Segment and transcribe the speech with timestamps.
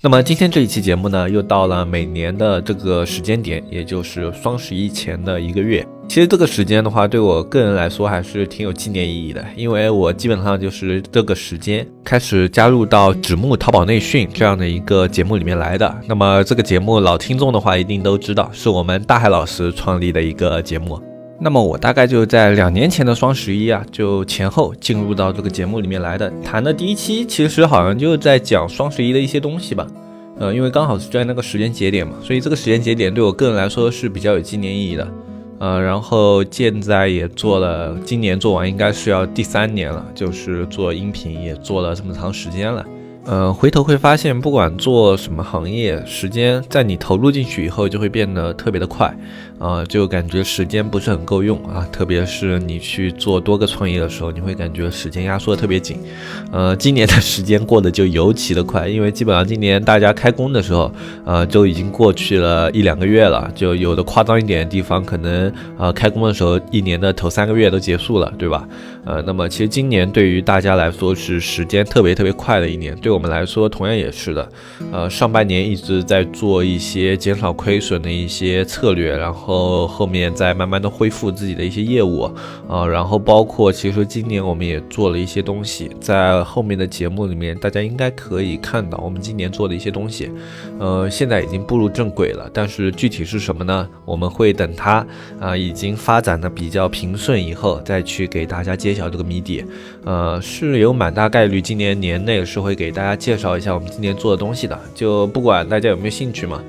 [0.00, 5.84] 那么今天这一期节目呢，又到了每年的这个时间点，也就是双十一前的一个月。
[6.08, 15.92] 其实这个时间的话，对我个人来说还是挺有纪念意义的，因为我基本上就是这个时间开始加入到纸木淘宝内训这样的一个节目里面来的。
[16.06, 21.02] 那么这个节目老听众的话，一定都知道，是我们大海老师创立的一个节目。
[21.40, 26.28] 那么我大概就在两年前的双十一啊，就前后进入到这个节目里面来的。
[26.44, 29.86] 谈的第一期其实好像就是在讲双十一的一些东西吧，
[30.40, 35.06] 呃，因为刚好是在那个时间节点嘛，所以这个时间节点对我个人来说是比较有纪念意义的。
[35.60, 42.84] 呃，然后现在也做了，今年做完应该是要第三年了，就是做音频也做了这么长时间了。
[43.24, 49.14] 呃，回头会发现，不管做什么行业，时间在你投入进去以后，就会变得特别的快，
[49.58, 51.86] 啊，就感觉时间不是很够用啊。
[51.92, 55.98] 特别是你去做多个创业的时候，你会感觉时间压缩的特别紧。
[56.50, 60.90] 呃，今年的时间过得就尤其的快，因为基本上今年大家开工的时候，
[61.26, 63.50] 呃，就已经过去了一两个月了。
[63.54, 68.66] 就有的夸张一点的地方，可能呃开工的时候，一年的头三个月都结束了，对吧？
[69.04, 73.17] 呃，那么其实今年对于大家来说是时间特别特别快的一年，对我。
[73.18, 74.48] 我们来说，同样也是的，
[74.92, 82.30] 呃，上半年一直在做一些减少亏损的一些策略，然后后面再慢慢的恢复自己的一些业务，
[82.68, 90.30] 啊，然后包括其实今年我们也做了一些东西，在后面的节目里面，大家应该可以看到我们今年做的一些东西，
[90.78, 93.88] 呃，现在已经步入正轨了，但是具体是什么呢？
[94.04, 95.04] 我们会等它
[95.40, 99.64] 啊已经发展的比较平顺以后，再去给大家揭晓这个谜底，
[100.04, 103.18] 呃，是有蛮大概率今年年内是会给大家。
[103.18, 106.62] 介绍一下我们今年做的东西的，就不管大家有没有兴趣嘛。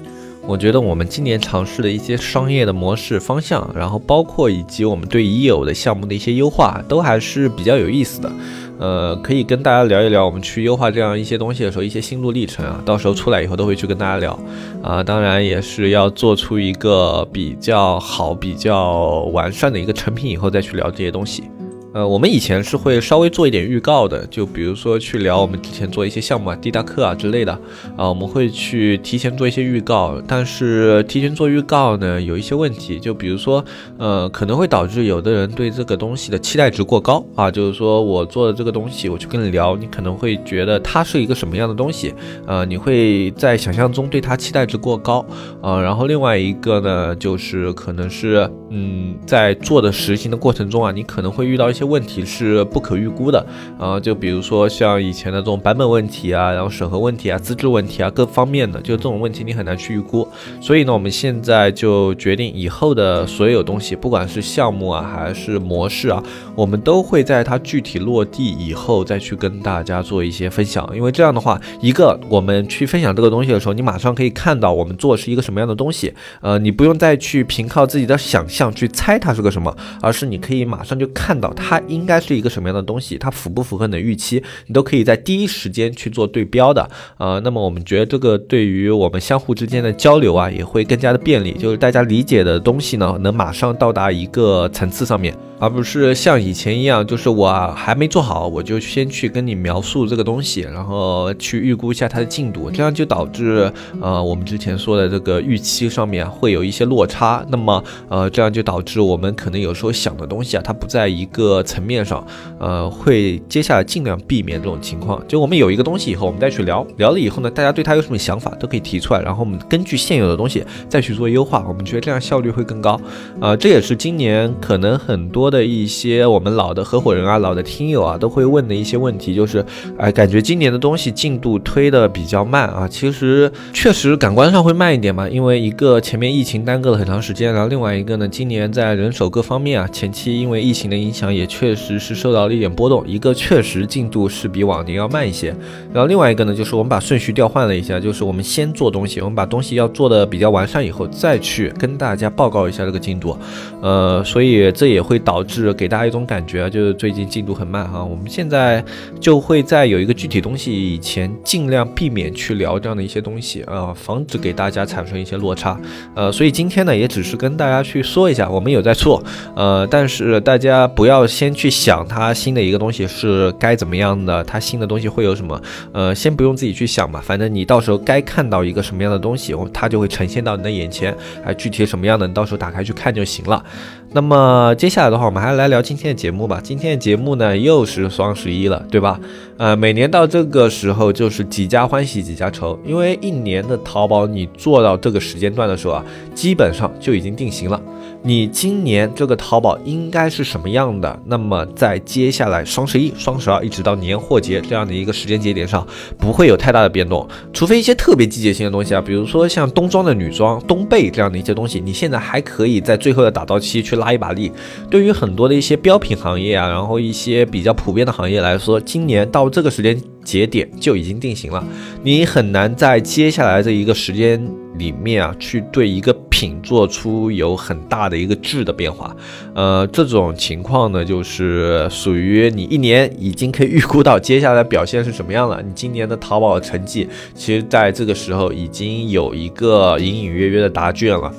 [0.45, 8.31] 我觉得我们今年尝试的一些商业的模式方向，然后包括以及我们对已有的项目的一些优化，都还是比较有意思的。
[8.79, 12.81] 呃，可以跟大家聊一聊我们去优化这样一些东西的时候一些心路历程啊。
[12.83, 14.37] 到时候出来以后都会去跟大家聊
[14.81, 15.03] 啊。
[15.03, 21.43] 当然也是要做出一个比较好、比较完善的一个成品以后再去聊这些东西。
[21.91, 27.51] 呃，我们以前是会稍微做一点预告的，就比如说去聊我们之前做一些项目啊、滴答课啊之类的
[27.97, 30.21] 啊，我们会去提前做一些预告。
[30.27, 33.65] 但是提前做预告呢，有一些问题，就比如说，
[33.97, 42.13] 呃，可能会导致有的人对这个东西的期待值过高啊，就是说我做的这个东西，我去跟你聊，你可能会觉得它是一个什么样的东西，
[42.45, 45.25] 呃，你会在想象中对它期待值过高
[45.59, 45.81] 啊。
[45.81, 51.78] 然后另外一个呢，就是可能是，嗯，在做的实行的过程中啊，你可能会遇到一些。
[51.79, 53.45] 些问题是不可预估的
[53.77, 60.27] 啊，就比如说像以前的这种版本问题啊，然后审核问题啊、资质问题啊，各方面的，就这种问题你很难去预估。
[60.59, 66.21] 所以呢，我们现在就决定以后的所有东西，不管是项目啊还是模式啊，
[66.55, 70.89] 我们都会在它具体落地以后再去跟大家做一些分享。
[70.93, 81.68] 因为这样的话，一个我们去分享这个东西的时候，你马上可以看到我们做是一个什么样的东西，呃，你不用再去凭靠自己的想象去猜它是个什么，而是你可以马上就看到它。
[81.69, 83.15] 它应该是一个什么样的东西？
[83.15, 84.41] 它符不符合你的预期？
[84.65, 87.39] 你都可以在第一时间去做对标的呃。
[87.41, 95.31] 那么我们觉得这个对于我们相互之间的交流啊，也会更加的便利，就是大家理解的东西呢，能马上到达一个层次上面。
[95.59, 103.69] 而不是像以前一样，就是我还没做好，我就先去跟你描述这个东西，然后去预估一下它的进度，这样就导致
[103.99, 107.45] 呃我们之前说的这个预期上面会有一些落差。
[107.49, 112.25] 那么呃这样就导致我们可能有时候想的东西啊，它不在一个层面上，
[112.57, 115.21] 呃会接下来尽量避免这种情况。
[115.27, 122.97] 就我们有一个东西以后，我们再去聊聊了以后呢，大家对它有什么想法都可以提出来，然后我们根据现有的东西再去做优化，我们觉得这样效率会更高。
[123.41, 125.48] 呃，这也是今年可能很多。
[125.49, 129.65] 的一些我们老的合伙人啊、老的听友啊，都会问的一些问题，就是，
[129.97, 132.87] 哎，感觉今年的东西进度推的比较慢啊。
[132.87, 145.55] 其实确实感官上会慢一点嘛，因为一个前面疫情耽搁了很长时间，然后另外一个呢，今年在人手各方面啊，前期因为疫情的影响，也确实是受到了一点波动，一个确实进度是比往年要慢一些。
[145.93, 153.37] 然后另外一个呢，就是我们把顺序调换了一下，就是我们先做东西，我们把东西要做的比较完善以后，再去跟大家报告一下这个进度。
[153.81, 158.03] 呃，所以这也会导导致给大家一种感觉，就是最近进度很慢哈。
[158.03, 158.83] 我们现在
[159.21, 165.79] 就会在有一个具体东西以前，尽量避免去聊这样的一些东西啊，防止给大家产生一些落差。
[166.13, 169.23] 呃，所以今天呢，也只是跟大家去说一下，我们有在做，
[169.55, 175.61] 呃，但是大家不要先去想它新的一个东西是该怎么样的，它新的东西会有什么，
[175.93, 181.15] 呃，先不用自己去想吧，反正你到时候该看到一个什么样的东西，它就会呈现到你的眼前，
[181.45, 183.63] 哎，具体什么样的，你到时候打开去看就行了。
[184.11, 186.59] 那么接下来的话，我们还是来聊今天的节目吧。
[186.63, 189.19] 今天的节目呢，又是双十一了，对吧？
[189.57, 196.03] 呃，每年到这个时候就是几家欢喜几家愁，因为一年的淘宝你做到这个时间段的时候啊，
[196.33, 197.79] 基本上就已经定型了。
[198.21, 201.19] 你今年这个淘宝应该是什么样的？
[201.25, 205.85] 那么在接下来双十一、双十二一直到年货节这样的一个时间节点上，
[206.17, 214.51] 不会有太大的变动，除非一些特别季节性的东西啊，比如说像冬装的女装、冬被这样的一些东西，你现在还可以在最后的打造期去拉一把力。
[214.89, 219.99] 对于很多的一些标品行业啊，然后一些比较普遍的行业来说，今年到这个时间
[220.29, 221.65] 节点就已经定型了，
[222.03, 224.39] 你很难在接下来这一个时间
[224.77, 226.15] 里面啊，去对一个。
[226.39, 229.13] 品做出有很大的一个质的变化，
[229.53, 235.61] 呃，这种情况呢，就是属于你一年已经可以预估到接下来表现是什么样了。
[235.61, 241.29] 你今年的淘宝成绩，其实在这个时候已经有一个隐隐约约的答卷了。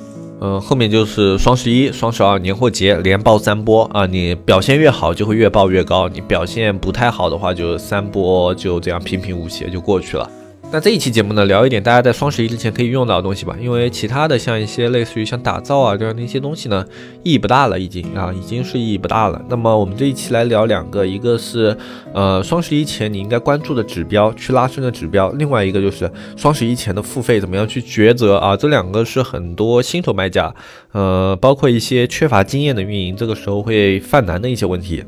[0.43, 4.07] 嗯，后面就是双十一、双十二、年货节连爆三波啊！
[4.07, 10.27] 你表现越好，就会越爆越高；你表现不太好的话，就三波就这样平平无奇就过去了。
[10.73, 16.85] 那这一期节目呢，聊一点大家在双十一之前可以用到的东西吧，因为其他的像一些类似于像打造啊这样的一些东西呢，
[17.23, 19.43] 意义不大了，已经啊，已经是意义不大了。
[19.49, 21.75] 那么我们这一期来聊两个，一个是
[22.13, 30.55] 呃双十一前你应该关注的指标，去拉升的指标，另外一个就是双十一前的付费怎么样去抉择啊，这两个是很多新手卖家，
[30.93, 35.03] 呃，包括一些缺乏经验的运营，这个时候会犯难的一些问题。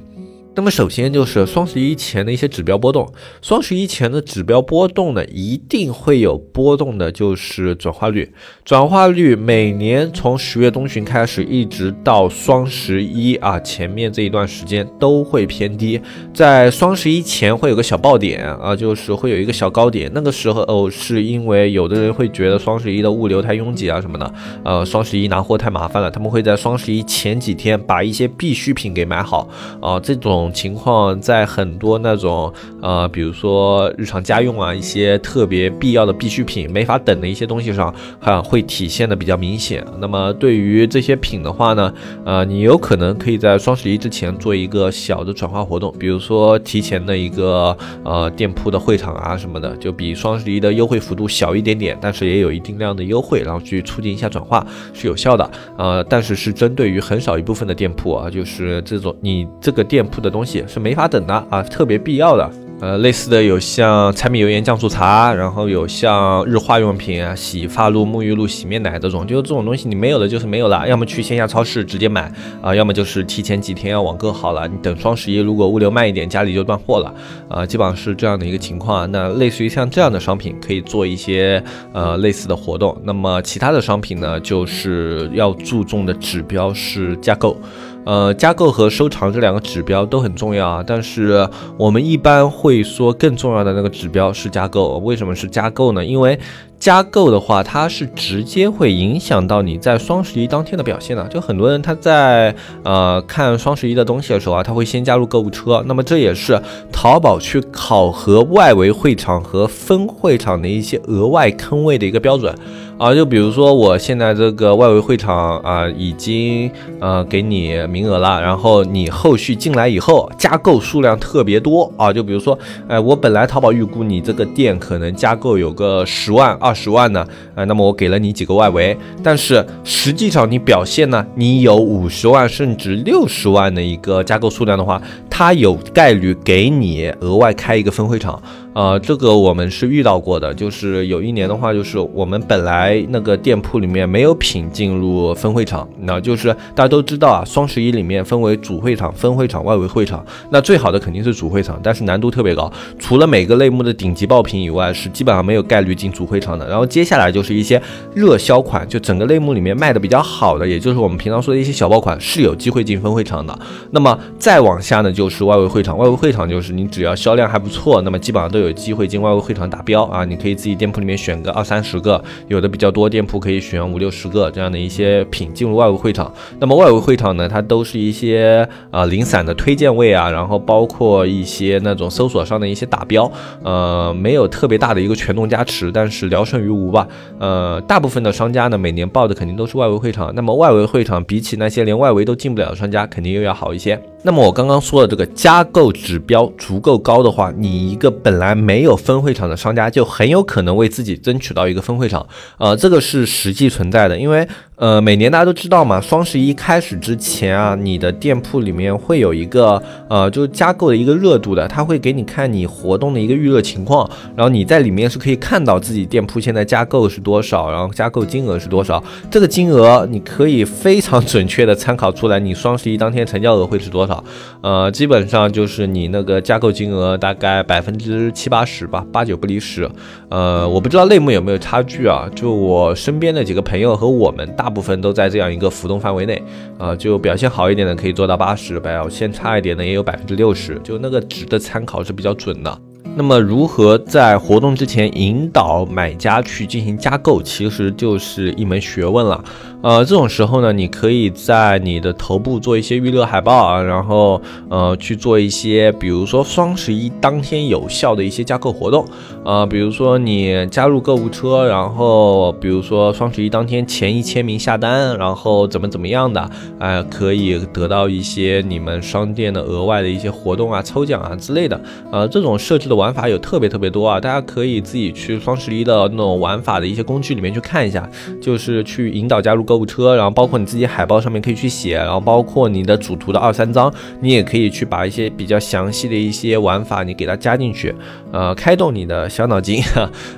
[0.56, 3.12] 那么首先就是双十一前的一些指标波动，
[3.42, 8.32] 双十一前的指标波动呢，一定会有波动的，就是转化率。
[8.64, 16.00] 转化率每年从十月中旬开始，一直到双十一啊前面这一段时间都会偏低，
[16.36, 24.34] 在双十一前会有个小爆点啊，就是会有一个小高点，那个时候哦，是因为有的人会觉得双十一的物流太拥挤啊什么的，
[24.64, 29.50] 呃，双十一拿货太麻烦了，他们会在双十一前几天把一些必需品给买好
[29.82, 30.43] 啊，这种。
[30.44, 32.51] 种情况在很多那种
[32.81, 39.84] 呃，比如说日常家用啊，一些特别必要的必需品没法等的一些东西上，哈，会体现的比较明显。
[40.00, 41.94] 那么对于这些品的话呢，
[42.25, 55.50] 呃，你有可能可以在双十一之前做一个小的转化活动，比如说提前的一个呃店铺的会场啊什么的，就比双十一的优惠幅度小一点点，但是也有一定量的优惠，然后去促进一下转化是有效的。
[55.78, 60.33] 呃，但是是针对于很少一部分的店铺啊，就是这种你这个店铺的。
[60.34, 62.50] 东西是没法等的啊，特别必要的。
[62.82, 72.30] 呃，类似的有像柴米油盐酱醋茶，然后有像日化用品啊，洗发露、沐浴露、洗面奶这种，就是这种东西你没有的就是没有了，要么去线下超市直接买
[72.62, 77.14] 啊，要么就是提前几天要网购好了，你等双十一如果物流慢一点，家里就断货了
[77.48, 79.10] 啊，基本上是这样的一个情况。
[79.14, 81.64] 那类似于像这样的商品，可以做一些
[81.94, 83.00] 呃类似的活动。
[83.06, 87.56] 那么其他的商品呢，就是要注重的指标是架构。
[88.06, 91.48] 呃，加购和收藏这两个指标都很重要啊，但是
[91.78, 94.98] 我们一般会说更重要的那个指标是加购。
[95.00, 96.04] 为什么是加购呢？
[96.04, 96.38] 因为
[96.78, 101.25] 加购的话，它是直接会影响到你在双十一当天的表现的。
[101.30, 105.82] 就很多人他在呃看双十一的东西的时候啊，他会先加入购物车。
[105.88, 106.62] 那么这也是
[106.92, 112.54] 淘宝去考核外围会场和分会场的一些额外坑位的一个标准。
[112.98, 122.58] 啊，就比如说我现在这个外围会场啊，已经呃给你名额了，然后你后续进来以后加购数量特别多啊，就比如说，
[122.88, 135.02] 哎，我本来淘宝预估你这个店可能加购有个十万二十万呢，啊，那么我给了你几个外围，但是实际上你表现呢，你有五十万甚至六十万的一个加购数量的话，
[135.36, 138.40] 它有概率给你额外开一个分会场。
[138.74, 156.68] 呃，这个我们是遇到过的，就是有一年的话，就是我们本来那个店铺里面没有品进入分会场，那就是大家都知道啊，双十一里面分为主会场、分会场、外围会场，那最好的肯定是主会场，但是难度特别高，除了每个类目的顶级爆品以外，是基本上没有概率进主会场的。
[156.68, 157.80] 然后接下来就是一些
[158.16, 163.58] 热销款，就整个类目里面卖的比较好的，也就是我们平常说的一些小爆款，是有机会进分会场的。
[163.92, 168.74] 那么再往下呢，就就是外围会场，外围会场就是你只要销量还不错，那么基本上都有。
[168.74, 170.25] 机会进外围会场达标啊。
[170.25, 176.30] 你可以自己店铺里面选个二三十个，有的比较多店铺可以选五六十个这样的一些品进入外围会场。
[176.60, 183.32] 那么外围会场呢，它都是一些啊零散的推荐位啊，然后包括一些那种搜索上的一些打标，
[183.63, 187.08] 呃，没有特别大的一个权重加持，但是聊胜于无吧。
[187.39, 190.34] 呃，大部分的商家呢，每年报的肯定都是外围会场。
[190.36, 194.01] 那么外围会场比起那些连外围都进不了的商家，肯定又要好一些。
[194.25, 202.27] 那么我刚刚说的这个加购指标足够高的话，你一个本来没有分会场的商家，就很有可能为自己争取到一个分会场。
[202.58, 204.48] 呃，这个是实际存在的，因为。
[204.84, 224.22] 呃，每年大家都知道嘛，双十一开始之前啊，你的店铺里面会有一个呃，就是加购的一个热度的，他会给你看你活动的一个预热情况，然后你在里面是可以看到自己店铺现在加购是多少，然后加购金额是多少，这个金额你可以非常准确的参考出来，你双十一当天成交额会是多少，
[224.60, 229.90] 呃，基本上就是你那个加购金额大概百分之七八十吧，八九不离十，
[230.28, 234.73] 呃，我不知道类目有没有差距啊，就我身边的几个朋友和我们大。
[234.74, 236.42] 部分都在这样一个浮动范围内，
[236.77, 242.80] 啊，就表现好一点的可以做到八十，表现差一点的也有百分之六十，就那个值的参考是比较准的。
[243.15, 249.43] 那么，如何在活动之前引导买家去进行加购，其实就是一门学问了。
[249.83, 259.05] 呃，这种时候呢，你可以在你的头部做一些预热海报啊，然后呃去做一些，比如说双十一当天有效的一些加购活动，
[259.43, 271.79] 呃，比如说你加入购物车，然后比如说双十一当天前一千名下单，然后怎么怎么样的，哎，可以得到一些你们商店的额外的一些活动啊、抽奖啊之类的。
[272.10, 278.10] 呃，这种设置的玩法有特别特别多啊，大家可以自己去双十一的那种玩法的一些工具里面去看一下，
[278.42, 287.94] 就是去引导加入购物车，然后包括你自己海报上面可以去写，然后包括你的主图的二三张，你也可以去把一些比较详细的一些玩法你给它加进去，
[288.32, 289.82] 呃，开动你的小脑筋，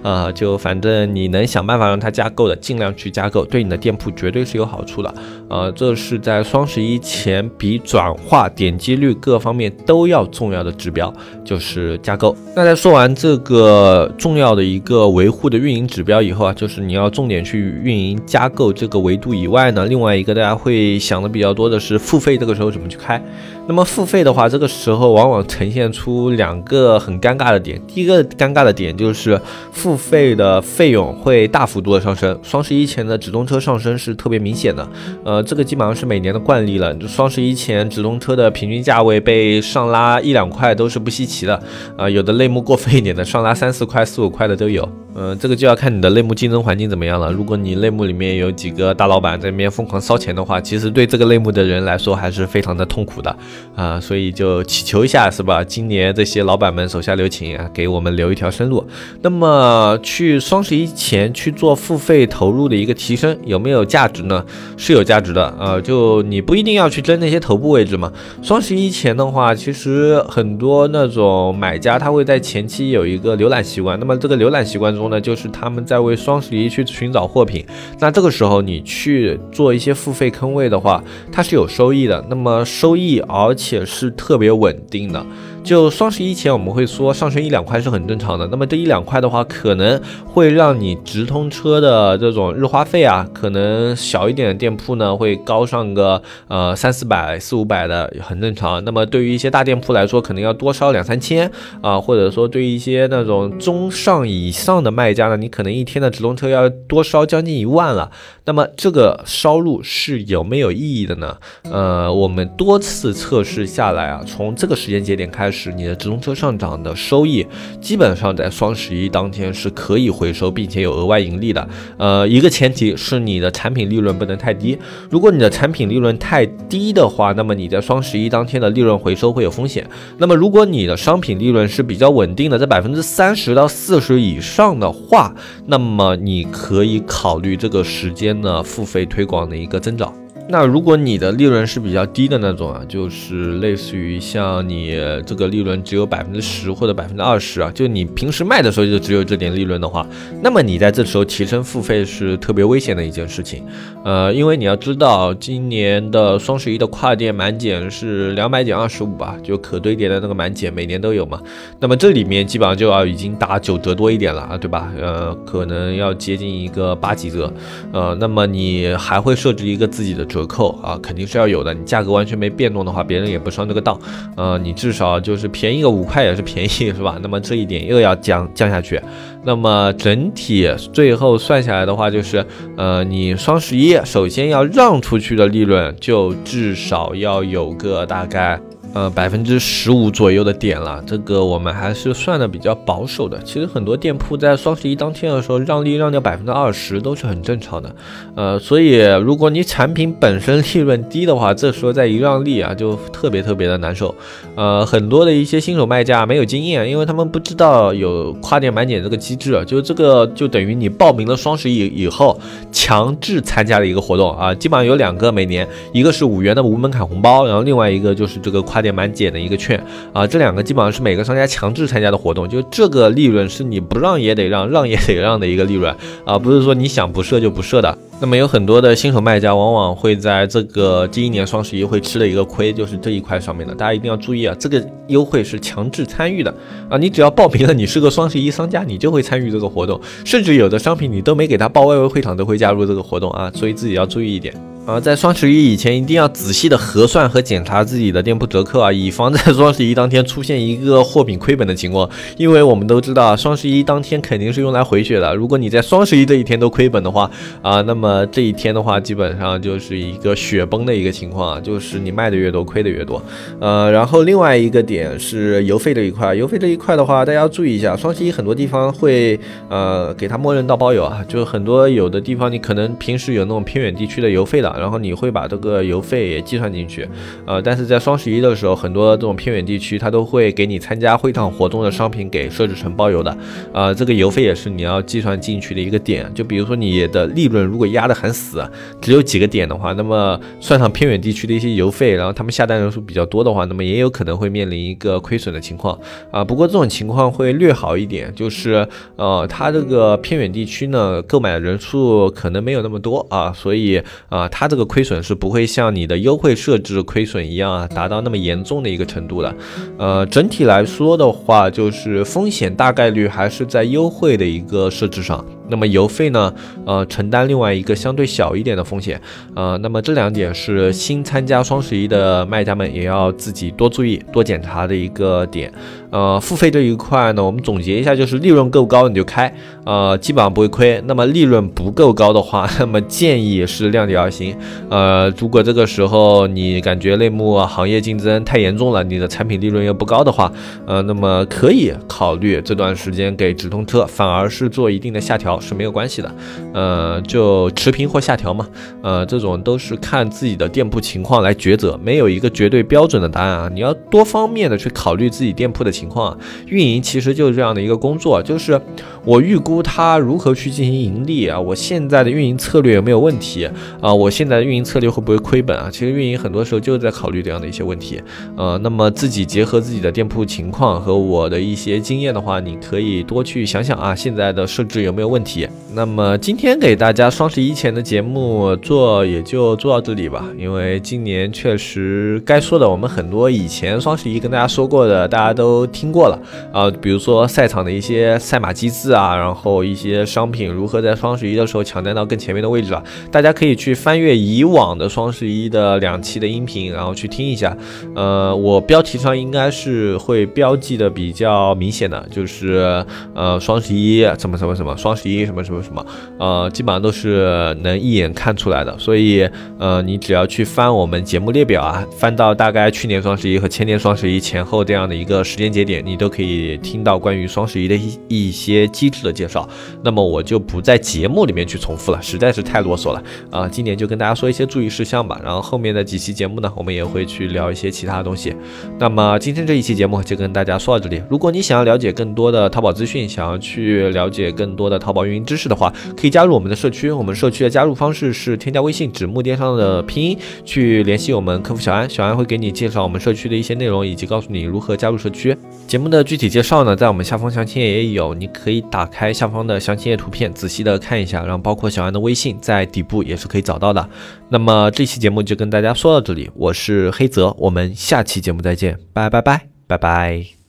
[0.02, 5.14] 啊，就反正你能想办法让它加购的，尽量去加购，对你的店铺绝对是有好处的，
[5.50, 12.36] 呃，这是在双十一前比转化点击率各方面都要重要的指标，就是加购。
[12.54, 23.22] 那在说完这个重要的一个维护的运营指标以后啊，就是你要重点去运营加购这个维度以外呢，另外一个大家会想的比较多的是付费这个时候怎么去开。
[23.68, 27.82] 那么付费的话，这个时候往往呈现出两个很尴尬的点。
[27.88, 32.40] 第一个尴尬的点就是付费的费用会大幅度的上升。
[32.44, 34.88] 双十一前的直通车上升是特别明显的，
[35.24, 36.94] 呃，这个基本上是每年的惯例了。
[36.94, 41.60] 就双十一前直通车的平均价位被上拉一两块都是不稀奇的，
[41.98, 45.05] 啊，有的类目过分一点的上拉三四块、四五块的都有。
[45.18, 47.32] 嗯，这个就要看你的类目竞争环境怎么样了。
[47.32, 53.34] 如果你类目里面有几个大老板在那边疯狂烧钱的话，其实对这个类目的人来说还是非常的痛苦的
[53.78, 53.98] 啊。
[53.98, 55.64] 所以就祈求一下，是吧？
[55.64, 58.86] 今年这些老板们手下留情啊，给我们留一条生路。
[59.22, 64.46] 那么去双十一前去做付费投入的一个提升，有没有价值呢？
[64.76, 65.80] 是有价值的啊。
[65.80, 68.12] 就你不一定要去争那些头部位置嘛。
[68.42, 75.05] 双十一前的话，其实很多那种买家他会在前期有一个浏览习惯，那么这个浏览习惯中。
[75.10, 77.66] 那，就是他们在为双十一去寻找货品，
[78.00, 85.26] 那这个时候你去做一些付费坑位的话，它是有收益的，那么收益而且是特别稳定的。
[85.66, 88.48] 就双十一前，我们会说上升一两块是很正常的。
[88.52, 98.84] 那么这一两块的话，可能会让你直通车的这种日花费啊，可能小一点的店铺呢会高上个呃三四百、四五百的，很正常。
[98.86, 108.12] 那么对于一些大店铺来说，可能要多烧两三千啊，或者说对于一些那种中上以上的卖家呢，你可能一天的直通车要多烧将近一万了。
[108.46, 111.36] 那么这个烧入是有没有意义的呢？
[111.64, 117.46] 呃，我们多次测试下来啊，从这个时间节点开始，你的直通车上涨的收益，
[117.82, 121.68] 基本上在双十一当天是可以回收，并且有额外盈利的。
[121.98, 124.78] 呃，一个前提是你的产品利润不能太低。
[125.10, 129.90] 如果你的产品利润太低的话，那么你在双十一当天的利润回收会有风险。
[130.18, 135.34] 那么如果你的商品利润是比较稳定的，在百分之三十到四十以上的话，
[135.66, 138.36] 那么你可以考虑这个时间。
[138.42, 140.25] 呢，付费推广的一个增长。
[140.48, 150.06] 那如果你的利润是比较低的那种啊，就是类似于像你这个利润只有百分之十或者百分之二十啊，就你平时卖的时候就只有这点利润的话，
[150.44, 153.64] 那么你在这时候提升付费是特别危险的一件事情。
[154.04, 161.42] 呃，因为你要知道，今年的双十一的跨店满减是两百减二十五吧，就可堆叠的那个满减每年都有嘛。
[161.80, 164.92] 那么这里面基本上就要已经打九折多一点了啊，对吧？
[165.02, 167.52] 呃，可能要接近一个八几折。
[167.92, 170.24] 呃，那么你还会设置一个自己的。
[170.36, 171.74] 折扣啊，肯定是要有的。
[171.74, 173.98] 你价格完全没变动的话，别人也不上这个当。
[174.36, 177.18] 呃，你至少就是便宜个五块也是便宜， 是吧？
[177.22, 179.00] 那么这一点又要降降下去。
[179.46, 188.60] 那么整体最后算下来的话，就是呃，你双十一首先要让出去的利润，就至少要有个大概。
[188.96, 193.38] 呃，百分之十五左右的点了，这个我们还是算的比较保守的。
[193.44, 197.94] 其实很多店铺在双十一当天的时候让利让掉百分之二十都是很正常的。
[198.38, 204.16] 呃，所以如果你产品本身利润低的话，这时候再一让利啊，就特别特别的难受。
[204.56, 212.40] 呃，很多的一些新手卖家没有经验，因为他们不知道有跨店满减这个机制，就这个就等于你报名了双十一以后
[212.72, 218.85] 强制参加了一个活动啊，基本上有两个每年，一个是五元的无门槛红包，然后另外一个就是这个跨。
[218.92, 219.82] 满减的一个券
[220.14, 227.98] 啊，这两个基本上是每个商家强制参加的活动，就这个利润是你不让也得让，让也得让的一个利润啊，不是说你想不设就不设的。
[228.22, 236.54] 那么有很多的新手卖家往往会在这个第一年双十一会吃了一个亏，就是这一块上面的，大家一定要注意啊，这个优惠是强制参与的
[236.90, 244.54] 啊，你只要报名了，你是个双十一商家，你就会参与这个活动，甚至有的商品你都没给他报外围会场都会加入这个活动啊，所以自己要注意一点。
[244.86, 252.08] 啊，在双十一以前，一定要仔细的核算和检查自己的店铺折扣啊，以防在双十一当天出现一个货品亏本的情况。
[252.38, 255.34] 因为我们都知道，双十一当天肯定是用来回血的。
[255.34, 257.28] 如果你在双十一这一天都亏本的话，
[257.64, 263.20] 啊，那么这一天的话，基本上就是一个雪崩的一个情况啊，就是你卖的越多，亏的越多。
[263.60, 274.75] 呃，然后另外一个点是邮费这一块，邮费这一块的话，大家要注意一下，双十一很多地方会呃给它默认到包邮啊，就很多有的地方你可能平时有那种偏远地区的邮费的。
[274.78, 277.08] 然后你会把这个邮费也计算进去，
[277.46, 283.38] 呃，但是在双十一的时候，很多这种偏远地区，它都会给你参加会场活动的商品给设置成包邮的，
[283.74, 286.30] 呃，这个邮费也是你要计算进去的一个点。
[286.36, 288.64] 就比如说你的利润如果压得很死，
[289.00, 295.98] 只有几个点的话，那么算上偏远地区的一些邮费，然后他们下单人数比较多的话，那么也有可能会面临一个亏损的情况
[296.32, 296.44] 啊。
[296.44, 304.65] 不过这种情况会略好一点，就是呃，它这个偏远地区呢，购买的人数可能没有那么多啊，所以啊，它。
[304.68, 309.56] 这个亏损是不会像你的优惠设置亏损一样啊，达到那么严重的一个程度的。
[309.98, 315.44] 呃，整体来说的话，就是风险大概率还是在优惠的一个设置上。
[315.70, 316.54] 那么邮费呢？
[316.86, 319.20] 呃，承担另外一个相对小一点的风险。
[319.56, 325.72] 呃，那么这两点是新参加双十一的卖家们也要自己多注意、多检查的一个点。
[326.12, 329.54] 呃，付费这一块呢，我们总结一下，就是利润够高你就开，
[329.86, 331.02] 呃，基本上不会亏。
[331.06, 334.56] 那么利润不够高的话， 那么建议是量力而行。
[334.90, 340.52] 呃，如果这个时候你感觉类目行业竞争太严重了，你的产品利润又不高的话，
[340.86, 345.55] 呃，那么可以考虑这段时间给直通车，反而是做一定的下调。
[345.60, 346.36] 是没有关系的，
[346.74, 348.68] 呃，就持平或下调嘛，
[349.02, 356.38] 呃，这种都是看自己的店铺情况来抉择，没有一个绝对标准的答案啊，你要多方面的去考虑自己店铺的情况啊。
[356.68, 358.80] 运营其实就是这样的一个工作，就是
[359.24, 363.70] 我预估它如何去进行盈利啊，我现在的运营策略有没有问题
[364.02, 365.90] 啊，我现在的运营策略会不会亏本啊？
[365.92, 368.22] 其实运营很多时候就是在考虑这样的一些问题，
[368.56, 375.45] 呃，那么自己结合自己的店铺情况和我的一些经验的话，你可以多去想想啊，现在的设置有没有问题。
[375.46, 386.38] 题那么今天给大家双十一前的节目做也就做到这里吧，因为今年确实该说的我们很多以前双十一跟大家说过的，大家都听过了
[386.74, 397.78] 啊，比如说赛场的一些赛马机制啊，然后一些商品如何在双十一的时候抢占到更前面的位置啊，大家可以去翻阅以往的双十一的两期的音频，然后去听一下。
[398.16, 405.35] 呃，我标题上应该是会标记的比较明显的，就是呃双十一什么什么什么，双十一。
[405.44, 406.06] 什么什么什么，
[406.38, 419.68] 呃，基本上都是能一眼看出来的，所以，呃，你只要去翻我们节目列表啊，翻到大概去年双十一和前年双十一前后这样的一个时间节点，你都可以听到关于双十一的一一些机制的介绍。
[420.04, 423.68] 那么我就不在节目里面去重复了，实在是太啰嗦了啊。
[423.68, 428.56] 今年就跟大家说一些注意事项吧，然后后面的几期节目呢，我们也会去聊一些其他的东西。
[429.00, 431.22] 那么今天这一期节目就跟大家说到这里。
[431.30, 437.12] 如果你想要了解更多的淘宝资讯，想要去了解更多的淘宝运知识的话，可以加入我们的社区。
[437.12, 445.56] 我们社区的加入方式是添加微信“纸木电商”的拼音去联系我们客服小安，小安会给你介绍我们社区的一些内容，以及告诉你如何加入社区。
[445.88, 451.44] 节目的具体介绍呢，在我们下方详情页也有，你可以打开下方的详情页图片，仔细的看一下。
[451.44, 454.10] 然后包括小安的微信在底部也是可以找到的。
[454.50, 460.65] 那么这期节目就跟大家说到这里，我是黑泽，我们下期节目再见，拜拜拜拜拜。